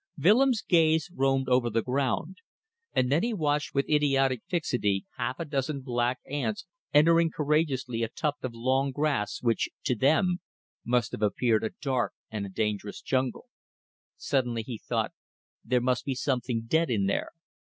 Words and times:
Willems' 0.17 0.63
gaze 0.63 1.11
roamed 1.13 1.47
over 1.47 1.69
the 1.69 1.83
ground, 1.83 2.37
and 2.91 3.11
then 3.11 3.21
he 3.21 3.35
watched 3.35 3.75
with 3.75 3.87
idiotic 3.87 4.41
fixity 4.47 5.05
half 5.17 5.39
a 5.39 5.45
dozen 5.45 5.81
black 5.81 6.17
ants 6.27 6.65
entering 6.91 7.29
courageously 7.29 8.01
a 8.01 8.07
tuft 8.09 8.43
of 8.43 8.55
long 8.55 8.91
grass 8.91 9.43
which, 9.43 9.69
to 9.85 9.93
them, 9.95 10.39
must 10.83 11.11
have 11.11 11.21
appeared 11.21 11.63
a 11.63 11.69
dark 11.83 12.13
and 12.31 12.47
a 12.47 12.49
dangerous 12.49 12.99
jungle. 12.99 13.45
Suddenly 14.17 14.63
he 14.63 14.79
thought: 14.79 15.11
There 15.63 15.79
must 15.81 16.03
be 16.03 16.15
something 16.15 16.63
dead 16.65 16.89
in 16.89 17.05
there. 17.05 17.29